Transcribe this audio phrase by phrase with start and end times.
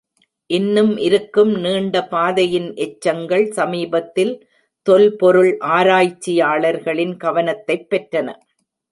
[0.45, 4.47] இன்னும் இருக்கும் நீண்ட பாதையின் எச்சங்கள் சமீபத்தில்
[4.81, 8.35] தொல்பொருள் ஆராய்ச்சியாளர்களின் கவனத்தைப் பெற்றன.